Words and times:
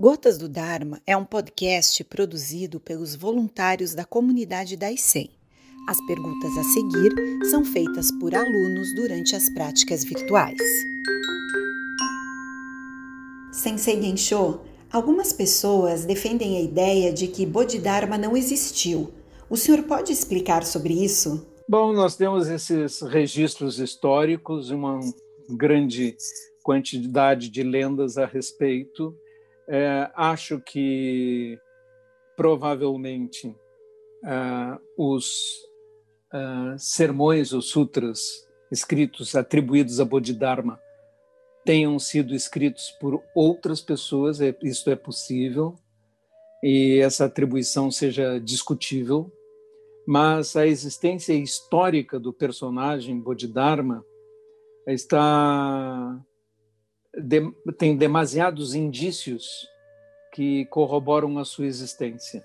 Gotas 0.00 0.38
do 0.38 0.48
Dharma 0.48 1.02
é 1.04 1.16
um 1.16 1.24
podcast 1.24 2.04
produzido 2.04 2.78
pelos 2.78 3.16
voluntários 3.16 3.96
da 3.96 4.04
comunidade 4.04 4.76
da 4.76 4.92
ICEM. 4.92 5.28
As 5.88 6.00
perguntas 6.06 6.56
a 6.56 6.62
seguir 6.62 7.12
são 7.50 7.64
feitas 7.64 8.08
por 8.20 8.32
alunos 8.32 8.94
durante 8.94 9.34
as 9.34 9.52
práticas 9.52 10.04
virtuais. 10.04 10.56
Sensei 13.50 14.00
Gensho, 14.00 14.60
algumas 14.92 15.32
pessoas 15.32 16.04
defendem 16.04 16.58
a 16.58 16.60
ideia 16.60 17.12
de 17.12 17.26
que 17.26 17.44
Bodhidharma 17.44 18.16
não 18.16 18.36
existiu. 18.36 19.12
O 19.50 19.56
senhor 19.56 19.82
pode 19.82 20.12
explicar 20.12 20.64
sobre 20.64 20.94
isso? 20.94 21.44
Bom, 21.68 21.92
nós 21.92 22.14
temos 22.14 22.46
esses 22.46 23.00
registros 23.02 23.80
históricos, 23.80 24.70
uma 24.70 25.00
grande 25.50 26.16
quantidade 26.62 27.50
de 27.50 27.64
lendas 27.64 28.16
a 28.16 28.26
respeito 28.26 29.12
é, 29.68 30.10
acho 30.14 30.60
que 30.60 31.58
provavelmente 32.36 33.48
uh, 33.48 34.80
os 34.96 35.58
uh, 36.32 36.78
sermões 36.78 37.52
ou 37.52 37.60
sutras 37.60 38.46
escritos, 38.70 39.34
atribuídos 39.34 40.00
a 40.00 40.04
Bodhidharma, 40.04 40.80
tenham 41.64 41.98
sido 41.98 42.34
escritos 42.34 42.90
por 43.00 43.22
outras 43.34 43.80
pessoas, 43.80 44.40
é, 44.40 44.56
isso 44.62 44.88
é 44.88 44.96
possível, 44.96 45.76
e 46.62 46.98
essa 47.00 47.26
atribuição 47.26 47.90
seja 47.90 48.38
discutível, 48.38 49.30
mas 50.06 50.56
a 50.56 50.66
existência 50.66 51.34
histórica 51.34 52.18
do 52.18 52.32
personagem 52.32 53.20
Bodhidharma 53.20 54.04
está 54.86 56.18
de, 57.20 57.50
tem 57.76 57.96
demasiados 57.96 58.74
indícios 58.74 59.68
que 60.32 60.66
corroboram 60.66 61.38
a 61.38 61.44
sua 61.44 61.66
existência. 61.66 62.44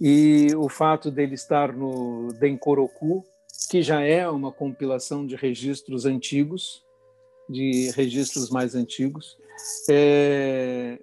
E 0.00 0.48
o 0.56 0.68
fato 0.68 1.10
dele 1.10 1.34
estar 1.34 1.72
no 1.74 2.28
Denkoroku, 2.38 3.24
que 3.70 3.82
já 3.82 4.00
é 4.00 4.28
uma 4.28 4.50
compilação 4.50 5.26
de 5.26 5.36
registros 5.36 6.06
antigos, 6.06 6.82
de 7.48 7.90
registros 7.90 8.48
mais 8.50 8.74
antigos, 8.74 9.36
é 9.90 10.98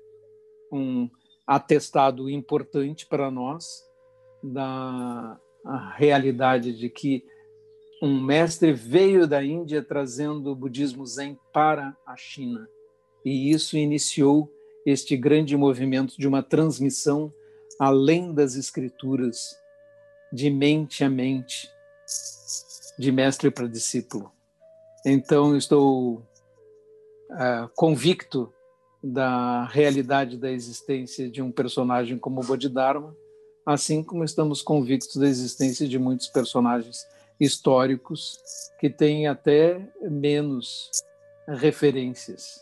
um 0.72 1.10
atestado 1.46 2.30
importante 2.30 3.06
para 3.06 3.30
nós 3.30 3.86
da 4.42 5.40
realidade 5.96 6.74
de 6.78 6.90
que 6.90 7.24
um 8.02 8.22
mestre 8.22 8.74
veio 8.74 9.28
da 9.28 9.44
Índia 9.44 9.82
trazendo 9.82 10.52
o 10.52 10.56
budismo 10.56 11.06
Zen 11.06 11.38
para 11.52 11.96
a 12.06 12.16
China. 12.16 12.68
E 13.26 13.52
isso 13.52 13.78
iniciou 13.78 14.52
este 14.86 15.18
grande 15.18 15.58
movimento 15.58 16.16
de 16.18 16.28
uma 16.28 16.44
transmissão 16.44 17.34
além 17.80 18.34
das 18.34 18.56
escrituras, 18.56 19.56
de 20.32 20.50
mente 20.50 21.04
a 21.04 21.10
mente, 21.10 21.70
de 22.98 23.12
mestre 23.12 23.52
para 23.52 23.68
discípulo. 23.68 24.32
Então, 25.06 25.56
estou 25.56 26.16
uh, 27.30 27.70
convicto 27.76 28.52
da 29.04 29.66
realidade 29.66 30.38
da 30.38 30.52
existência 30.52 31.30
de 31.30 31.42
um 31.42 31.52
personagem 31.52 32.18
como 32.18 32.42
Bodhidharma, 32.42 33.16
assim 33.66 34.04
como 34.04 34.24
estamos 34.24 34.62
convictos 34.62 35.16
da 35.18 35.28
existência 35.28 35.88
de 35.88 36.00
muitos 36.00 36.28
personagens 36.28 37.06
históricos 37.40 38.40
que 38.80 38.90
têm 38.90 39.28
até 39.28 39.82
menos 40.02 40.90
referências, 41.48 42.62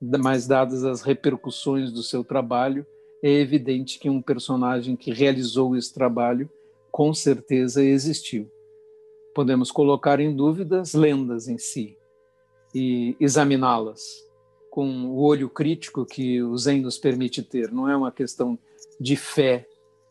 mas 0.00 0.46
dadas 0.46 0.84
as 0.84 1.02
repercussões 1.02 1.92
do 1.92 2.02
seu 2.02 2.24
trabalho, 2.24 2.86
é 3.22 3.30
evidente 3.30 3.98
que 3.98 4.10
um 4.10 4.20
personagem 4.20 4.96
que 4.96 5.12
realizou 5.12 5.76
esse 5.76 5.92
trabalho 5.92 6.50
com 6.90 7.14
certeza 7.14 7.82
existiu. 7.82 8.50
Podemos 9.34 9.70
colocar 9.70 10.20
em 10.20 10.34
dúvida 10.34 10.80
as 10.80 10.94
lendas 10.94 11.48
em 11.48 11.58
si 11.58 11.96
e 12.74 13.16
examiná-las 13.18 14.24
com 14.70 15.06
o 15.06 15.22
olho 15.22 15.48
crítico 15.48 16.04
que 16.04 16.42
o 16.42 16.56
Zen 16.58 16.80
nos 16.80 16.98
permite 16.98 17.42
ter. 17.42 17.70
Não 17.72 17.88
é 17.88 17.96
uma 17.96 18.10
questão 18.12 18.58
de 19.00 19.16
fé 19.16 19.66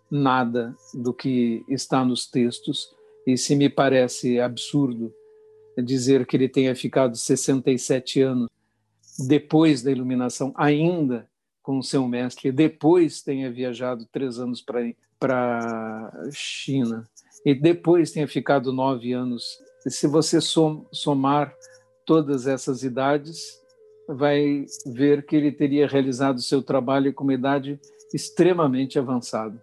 nada 0.10 0.76
do 0.94 1.14
que 1.14 1.64
está 1.68 2.06
nos 2.06 2.26
textos, 2.26 2.96
e 3.26 3.38
se 3.38 3.56
me 3.56 3.70
parece 3.70 4.40
absurdo 4.40 5.14
dizer 5.84 6.26
que 6.26 6.38
ele 6.38 6.50
tenha 6.50 6.76
ficado 6.76 7.16
67 7.16 8.22
anos 8.22 8.50
depois 9.18 9.82
da 9.82 9.92
iluminação, 9.92 10.54
ainda 10.56 11.28
com 11.62 11.82
seu 11.82 12.08
mestre, 12.08 12.52
depois 12.52 13.22
tenha 13.22 13.52
viajado 13.52 14.06
três 14.12 14.38
anos 14.38 14.62
para 14.62 16.12
a 16.14 16.30
China, 16.32 17.08
e 17.46 17.54
depois 17.54 18.12
tenha 18.12 18.28
ficado 18.28 18.74
nove 18.74 19.14
anos. 19.14 19.60
Se 19.88 20.08
você 20.08 20.40
somar 20.42 21.56
todas 22.06 22.48
essas 22.48 22.84
idades, 22.84 23.62
vai 24.08 24.66
ver 24.86 25.26
que 25.26 25.36
ele 25.36 25.52
teria 25.52 25.88
realizado 25.88 26.42
seu 26.42 26.62
trabalho 26.62 27.14
com 27.14 27.24
uma 27.24 27.34
idade 27.34 27.80
extremamente 28.14 29.00
avançada, 29.00 29.60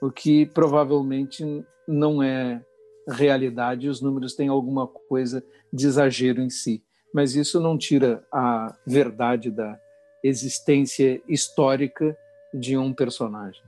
o 0.00 0.10
que 0.10 0.46
provavelmente 0.46 1.44
não 1.86 2.22
é 2.22 2.62
realidade 3.08 3.86
e 3.86 3.88
os 3.88 4.00
números 4.00 4.34
têm 4.34 4.48
alguma 4.48 4.86
coisa 4.86 5.42
de 5.72 5.86
exagero 5.86 6.40
em 6.40 6.50
si. 6.50 6.82
Mas 7.12 7.34
isso 7.34 7.58
não 7.58 7.78
tira 7.78 8.24
a 8.32 8.74
verdade 8.86 9.50
da 9.50 9.78
existência 10.22 11.20
histórica 11.28 12.16
de 12.52 12.76
um 12.76 12.92
personagem. 12.92 13.62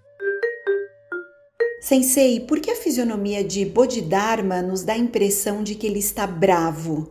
Sensei, 1.81 2.41
por 2.41 2.61
que 2.61 2.71
a 2.71 2.77
fisionomia 2.77 3.43
de 3.43 3.65
Bodhidharma 3.65 4.61
nos 4.61 4.83
dá 4.83 4.93
a 4.93 4.99
impressão 4.99 5.63
de 5.63 5.75
que 5.75 5.87
ele 5.87 5.99
está 5.99 6.27
bravo? 6.27 7.11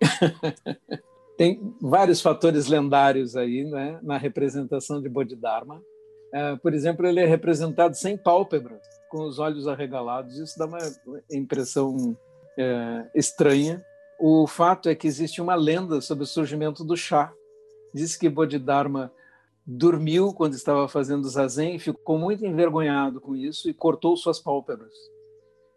Tem 1.38 1.74
vários 1.80 2.20
fatores 2.20 2.66
lendários 2.66 3.36
aí 3.36 3.64
né, 3.64 3.98
na 4.02 4.18
representação 4.18 5.00
de 5.00 5.08
Bodhidharma. 5.08 5.76
Uh, 5.76 6.58
por 6.60 6.74
exemplo, 6.74 7.06
ele 7.06 7.20
é 7.20 7.26
representado 7.26 7.94
sem 7.94 8.16
pálpebras 8.16 8.95
com 9.10 9.22
os 9.22 9.38
olhos 9.38 9.66
arregalados. 9.66 10.38
Isso 10.38 10.58
dá 10.58 10.66
uma 10.66 10.78
impressão 11.30 12.16
é, 12.58 13.10
estranha. 13.14 13.84
O 14.18 14.46
fato 14.46 14.88
é 14.88 14.94
que 14.94 15.06
existe 15.06 15.40
uma 15.40 15.54
lenda 15.54 16.00
sobre 16.00 16.24
o 16.24 16.26
surgimento 16.26 16.84
do 16.84 16.96
chá. 16.96 17.32
Diz 17.92 18.16
que 18.16 18.28
Bodhidharma 18.28 19.12
dormiu 19.66 20.32
quando 20.32 20.54
estava 20.54 20.86
fazendo 20.86 21.28
zazen 21.28 21.74
e 21.74 21.78
ficou 21.78 22.18
muito 22.18 22.46
envergonhado 22.46 23.20
com 23.20 23.34
isso 23.34 23.68
e 23.68 23.74
cortou 23.74 24.16
suas 24.16 24.38
pálpebras 24.38 24.94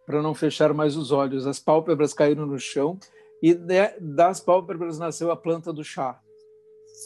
para 0.06 0.22
não 0.22 0.34
fechar 0.34 0.74
mais 0.74 0.96
os 0.96 1.12
olhos. 1.12 1.46
As 1.46 1.60
pálpebras 1.60 2.14
caíram 2.14 2.46
no 2.46 2.60
chão 2.60 3.00
e 3.42 3.54
das 4.00 4.40
pálpebras 4.40 5.00
nasceu 5.00 5.32
a 5.32 5.38
planta 5.38 5.72
do 5.72 5.84
chá. 5.84 6.20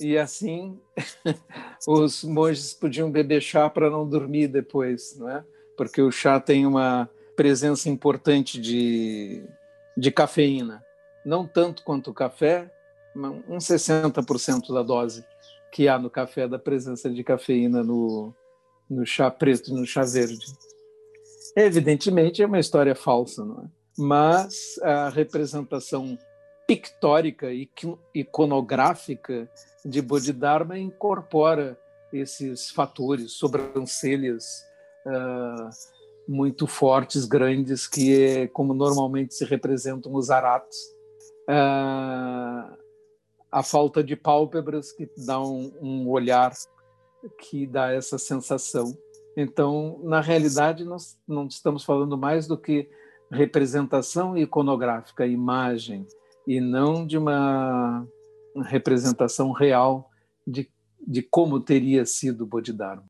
E 0.01 0.17
assim 0.17 0.79
os 1.87 2.23
monges 2.23 2.73
podiam 2.73 3.11
beber 3.11 3.41
chá 3.41 3.69
para 3.69 3.89
não 3.89 4.07
dormir 4.07 4.47
depois, 4.47 5.17
não 5.17 5.29
é? 5.29 5.45
Porque 5.77 6.01
o 6.01 6.11
chá 6.11 6.39
tem 6.39 6.65
uma 6.65 7.09
presença 7.35 7.89
importante 7.89 8.59
de, 8.59 9.43
de 9.97 10.11
cafeína. 10.11 10.83
Não 11.25 11.47
tanto 11.47 11.83
quanto 11.83 12.11
o 12.11 12.13
café, 12.13 12.71
uns 13.47 13.65
60% 13.65 14.73
da 14.73 14.83
dose 14.83 15.25
que 15.71 15.87
há 15.87 15.97
no 15.97 16.09
café 16.09 16.47
da 16.47 16.59
presença 16.59 17.09
de 17.09 17.23
cafeína 17.23 17.83
no, 17.83 18.33
no 18.89 19.05
chá 19.05 19.31
preto 19.31 19.71
e 19.71 19.73
no 19.73 19.85
chá 19.85 20.03
verde. 20.03 20.45
Evidentemente 21.55 22.41
é 22.41 22.45
uma 22.45 22.59
história 22.59 22.95
falsa, 22.95 23.43
não 23.45 23.63
é? 23.63 23.83
mas 23.97 24.79
a 24.81 25.09
representação 25.09 26.17
pictórica 26.67 27.51
e 27.51 27.69
iconográfica 28.13 29.49
de 29.85 30.01
Bodhidharma 30.01 30.77
incorpora 30.79 31.77
esses 32.11 32.69
fatores, 32.69 33.33
sobrancelhas 33.33 34.65
uh, 35.05 35.69
muito 36.27 36.67
fortes, 36.67 37.25
grandes, 37.25 37.87
que 37.87 38.23
é 38.23 38.47
como 38.47 38.73
normalmente 38.73 39.33
se 39.33 39.45
representam 39.45 40.13
os 40.13 40.29
aratos. 40.29 40.77
Uh, 41.49 42.77
a 43.51 43.61
falta 43.61 44.03
de 44.03 44.15
pálpebras 44.15 44.91
que 44.91 45.07
dá 45.25 45.39
um, 45.39 45.71
um, 45.81 46.09
olhar 46.09 46.51
que 47.39 47.67
dá 47.67 47.91
essa 47.91 48.17
sensação. 48.17 48.97
Então, 49.37 49.99
na 50.03 50.21
realidade, 50.21 50.83
nós 50.83 51.19
não 51.27 51.47
estamos 51.47 51.83
falando 51.83 52.17
mais 52.17 52.47
do 52.47 52.57
que 52.57 52.89
representação 53.31 54.37
iconográfica, 54.37 55.25
imagem, 55.25 56.05
e 56.47 56.59
não 56.59 57.05
de 57.05 57.17
uma 57.17 58.07
representação 58.65 59.51
real 59.51 60.09
de, 60.45 60.69
de 61.05 61.21
como 61.21 61.59
teria 61.59 62.05
sido 62.05 62.45
Bodhidharma. 62.45 63.05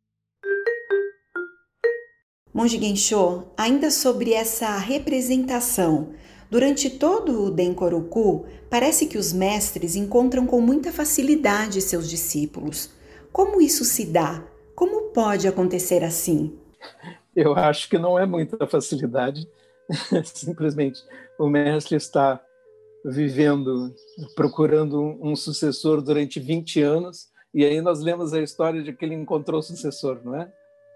Monge 2.54 2.80
Gensho, 2.80 3.46
ainda 3.58 3.90
sobre 3.90 4.32
essa 4.32 4.78
representação, 4.78 6.14
durante 6.52 6.88
todo 6.88 7.46
o 7.46 7.50
Denkoroku, 7.50 8.46
parece 8.70 9.08
que 9.08 9.18
os 9.18 9.34
mestres 9.34 9.96
encontram 9.96 10.46
com 10.46 10.62
muita 10.62 10.92
facilidade 10.92 11.82
seus 11.82 12.08
discípulos. 12.08 12.92
Como 13.32 13.60
isso 13.60 13.84
se 13.84 14.06
dá? 14.06 14.46
Como 14.76 15.10
pode 15.10 15.48
acontecer 15.48 16.04
assim? 16.04 16.56
Eu 17.36 17.56
acho 17.56 17.90
que 17.90 17.98
não 17.98 18.20
é 18.20 18.26
muita 18.28 18.68
facilidade. 18.68 19.50
Simplesmente 20.24 21.02
o 21.40 21.50
mestre 21.50 21.96
está 21.96 22.40
vivendo, 23.04 23.92
procurando 24.36 25.18
um 25.20 25.36
sucessor 25.36 26.04
durante 26.04 26.40
20 26.40 26.84
anos, 26.84 27.30
e 27.52 27.66
aí 27.66 27.82
nós 27.82 28.00
lemos 28.00 28.32
a 28.32 28.42
história 28.42 28.84
de 28.84 28.94
que 28.94 29.04
ele 29.04 29.16
encontrou 29.16 29.60
o 29.60 29.64
sucessor, 29.64 30.22
não 30.24 30.36
é? 30.36 30.54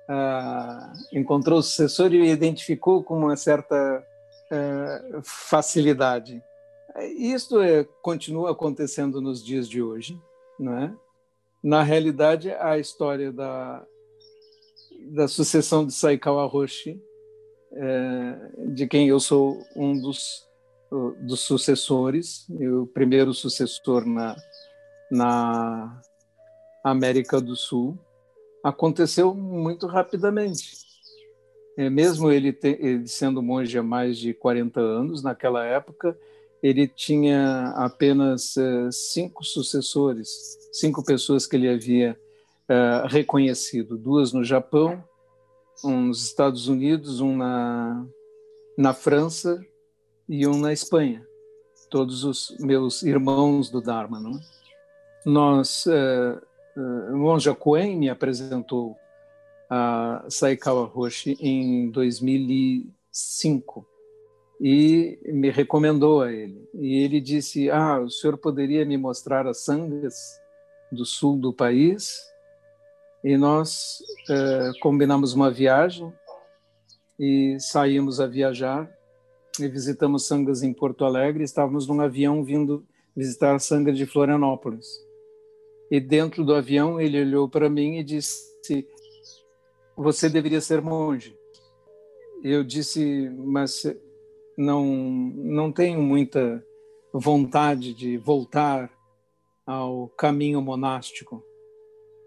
Ah, 0.09 0.93
encontrou 1.11 1.59
o 1.59 1.63
sucessor 1.63 2.13
e 2.13 2.29
identificou 2.29 3.03
com 3.03 3.17
uma 3.17 3.35
certa 3.35 4.05
ah, 4.51 5.19
facilidade. 5.23 6.41
Isso 7.17 7.61
é, 7.61 7.83
continua 8.01 8.51
acontecendo 8.51 9.21
nos 9.21 9.43
dias 9.43 9.69
de 9.69 9.81
hoje, 9.81 10.19
não 10.59 10.77
é? 10.77 10.93
Na 11.63 11.83
realidade, 11.83 12.51
a 12.51 12.77
história 12.79 13.31
da, 13.31 13.85
da 15.11 15.27
sucessão 15.27 15.85
de 15.85 15.93
Saikawa 15.93 16.45
Roshi, 16.45 16.99
é, 17.73 18.35
de 18.69 18.87
quem 18.87 19.09
eu 19.09 19.19
sou 19.19 19.63
um 19.75 19.99
dos 19.99 20.47
dos 20.89 21.41
sucessores, 21.41 22.47
o 22.49 22.87
primeiro 22.87 23.33
sucessor 23.33 24.05
na, 24.05 24.35
na 25.11 26.01
América 26.83 27.41
do 27.41 27.55
Sul, 27.55 27.97
aconteceu 28.63 29.33
muito 29.33 29.87
rapidamente. 29.87 30.85
É, 31.77 31.89
mesmo 31.89 32.31
ele, 32.31 32.51
te, 32.51 32.77
ele 32.79 33.07
sendo 33.07 33.41
monge 33.41 33.77
há 33.77 33.83
mais 33.83 34.17
de 34.17 34.33
40 34.33 34.79
anos, 34.79 35.21
naquela 35.21 35.63
época, 35.63 36.17
ele 36.61 36.87
tinha 36.87 37.73
apenas 37.75 38.55
uh, 38.55 38.91
cinco 38.91 39.43
sucessores, 39.43 40.57
cinco 40.71 41.03
pessoas 41.03 41.45
que 41.45 41.55
ele 41.55 41.69
havia 41.69 42.19
uh, 42.69 43.07
reconhecido: 43.07 43.97
duas 43.97 44.33
no 44.33 44.43
Japão, 44.43 45.03
um 45.83 46.07
nos 46.07 46.23
Estados 46.23 46.67
Unidos, 46.67 47.21
um 47.21 47.37
na, 47.37 48.05
na 48.77 48.93
França 48.93 49.63
e 50.27 50.47
um 50.47 50.57
na 50.59 50.73
Espanha. 50.73 51.25
Todos 51.89 52.23
os 52.23 52.55
meus 52.59 53.03
irmãos 53.03 53.69
do 53.69 53.81
Dharma. 53.81 54.19
Não? 54.19 54.31
É? 54.31 54.39
Nós, 55.25 55.85
uh, 55.85 56.41
Monja 57.11 57.55
Coen 57.55 57.97
me 57.97 58.09
apresentou 58.09 58.95
a 59.69 60.25
Saikawa 60.29 60.85
Roshi 60.85 61.37
em 61.39 61.89
2005 61.89 63.85
e 64.59 65.19
me 65.25 65.49
recomendou 65.49 66.21
a 66.21 66.31
ele. 66.31 66.69
E 66.73 67.03
ele 67.03 67.19
disse: 67.19 67.69
Ah, 67.69 67.99
o 67.99 68.09
senhor 68.09 68.37
poderia 68.37 68.85
me 68.85 68.97
mostrar 68.97 69.47
as 69.47 69.63
sangas 69.63 70.39
do 70.91 71.05
sul 71.05 71.37
do 71.37 71.53
país? 71.53 72.15
E 73.23 73.35
nós 73.37 73.97
uh, 74.29 74.79
combinamos 74.79 75.33
uma 75.33 75.51
viagem 75.51 76.13
e 77.19 77.57
saímos 77.59 78.19
a 78.19 78.27
viajar 78.27 78.89
e 79.59 79.67
visitamos 79.67 80.27
sangas 80.27 80.61
em 80.63 80.71
Porto 80.73 81.03
Alegre. 81.03 81.43
Estávamos 81.43 81.87
num 81.87 81.99
avião 81.99 82.43
vindo 82.43 82.85
visitar 83.15 83.55
a 83.55 83.59
sanga 83.59 83.91
de 83.91 84.05
Florianópolis. 84.05 85.06
E 85.89 85.99
dentro 85.99 86.43
do 86.43 86.53
avião 86.53 86.99
ele 86.99 87.21
olhou 87.21 87.47
para 87.47 87.69
mim 87.69 87.97
e 87.97 88.03
disse: 88.03 88.87
Você 89.95 90.29
deveria 90.29 90.61
ser 90.61 90.81
monge. 90.81 91.35
Eu 92.43 92.63
disse: 92.63 93.29
Mas 93.37 93.83
não 94.57 94.85
não 94.85 95.71
tenho 95.71 96.01
muita 96.01 96.63
vontade 97.13 97.93
de 97.93 98.17
voltar 98.17 98.91
ao 99.65 100.07
caminho 100.09 100.61
monástico 100.61 101.43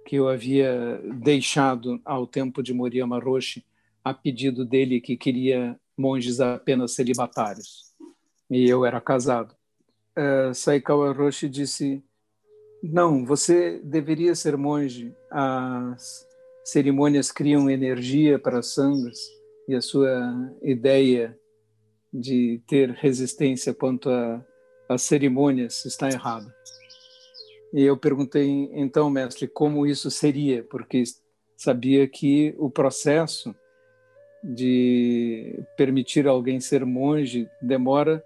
que 0.07 0.17
eu 0.17 0.29
havia 0.29 1.01
deixado 1.23 2.01
ao 2.05 2.27
tempo 2.27 2.63
de 2.63 2.73
Moriyama 2.73 3.19
Roshi 3.21 3.65
a 4.03 4.13
pedido 4.15 4.65
dele 4.65 5.01
que 5.01 5.17
queria 5.17 5.79
monges 5.97 6.41
apenas 6.41 6.95
celibatários. 6.95 7.95
E 8.51 8.69
eu 8.69 8.85
era 8.85 9.01
casado. 9.01 9.55
Uh, 10.17 10.53
Saikawa 10.55 11.13
Roshi 11.13 11.49
disse: 11.49 12.03
Não, 12.83 13.25
você 13.25 13.79
deveria 13.85 14.35
ser 14.35 14.57
monge. 14.57 15.15
As 15.31 16.27
cerimônias 16.65 17.31
criam 17.31 17.69
energia 17.69 18.39
para 18.39 18.63
sangas 18.63 19.19
e 19.69 19.75
a 19.75 19.81
sua 19.81 20.53
ideia 20.63 21.39
de 22.13 22.61
ter 22.67 22.91
resistência 22.91 23.75
quanto 23.75 24.09
às 24.89 25.03
cerimônias 25.03 25.85
está 25.85 26.09
errada. 26.09 26.53
E 27.73 27.83
eu 27.83 27.97
perguntei, 27.97 28.69
então, 28.73 29.09
mestre, 29.09 29.47
como 29.47 29.87
isso 29.87 30.11
seria, 30.11 30.65
porque 30.65 31.05
sabia 31.57 32.09
que 32.09 32.55
o 32.59 32.69
processo 32.69 33.55
de 34.43 35.63
permitir 35.77 36.27
alguém 36.27 36.59
ser 36.59 36.85
monge 36.85 37.49
demora, 37.61 38.25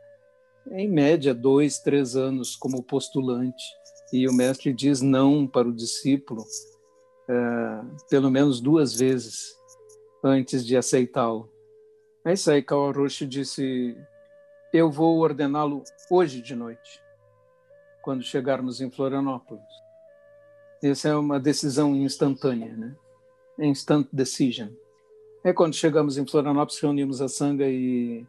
em 0.71 0.89
média, 0.89 1.35
dois, 1.35 1.79
três 1.79 2.17
anos 2.17 2.57
como 2.57 2.83
postulante. 2.83 3.65
E 4.13 4.29
o 4.29 4.33
mestre 4.33 4.73
diz 4.73 5.01
não 5.01 5.47
para 5.47 5.69
o 5.69 5.73
discípulo 5.73 6.45
é, 7.29 7.35
pelo 8.09 8.31
menos 8.31 8.61
duas 8.61 8.95
vezes 8.95 9.57
antes 10.23 10.65
de 10.65 10.77
aceitá-lo. 10.77 11.51
Aí 12.25 12.37
Saikawa 12.37 12.93
disse: 13.29 13.97
Eu 14.73 14.91
vou 14.91 15.19
ordená-lo 15.19 15.83
hoje 16.11 16.41
de 16.41 16.55
noite, 16.55 17.01
quando 18.03 18.23
chegarmos 18.23 18.81
em 18.81 18.91
Florianópolis. 18.91 19.65
Essa 20.83 21.09
é 21.09 21.17
uma 21.17 21.41
decisão 21.41 21.95
instantânea, 21.97 22.77
né? 22.77 22.95
Instant 23.59 24.07
decision. 24.13 24.69
É 25.43 25.53
quando 25.53 25.75
chegamos 25.75 26.19
em 26.19 26.27
Florianópolis, 26.27 26.81
reunimos 26.81 27.21
a 27.21 27.29
sanga 27.29 27.67
e 27.69 28.27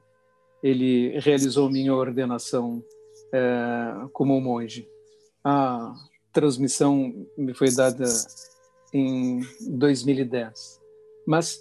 ele 0.61 1.17
realizou 1.19 1.69
minha 1.69 1.93
ordenação 1.93 2.83
é, 3.31 4.07
como 4.11 4.39
monge. 4.39 4.89
A 5.45 5.93
transmissão 6.33 7.27
me 7.37 7.53
foi 7.53 7.71
dada 7.71 8.03
em 8.91 9.41
2010. 9.61 10.81
Mas 11.27 11.59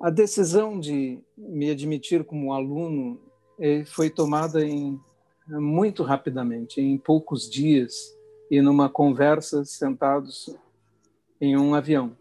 a 0.00 0.10
decisão 0.10 0.80
de 0.80 1.20
me 1.38 1.70
admitir 1.70 2.24
como 2.24 2.52
aluno 2.52 3.20
é, 3.60 3.84
foi 3.84 4.10
tomada 4.10 4.66
em, 4.66 5.00
muito 5.48 6.02
rapidamente, 6.02 6.80
em 6.80 6.98
poucos 6.98 7.48
dias, 7.48 8.12
e 8.50 8.60
numa 8.60 8.90
conversa 8.90 9.64
sentados 9.64 10.54
em 11.40 11.56
um 11.56 11.74
avião. 11.74 12.16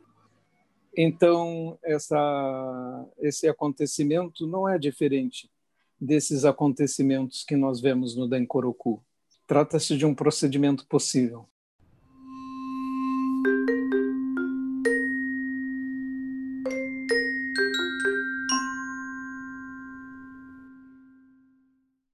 Então, 0.95 1.77
essa, 1.83 3.05
esse 3.19 3.47
acontecimento 3.47 4.45
não 4.45 4.67
é 4.67 4.77
diferente 4.77 5.49
desses 5.99 6.45
acontecimentos 6.45 7.43
que 7.43 7.55
nós 7.55 7.81
vemos 7.81 8.15
no 8.15 8.27
Dankoroku. 8.27 9.01
Trata-se 9.51 9.97
de 9.97 10.05
um 10.05 10.15
procedimento 10.15 10.87
possível. 10.87 11.45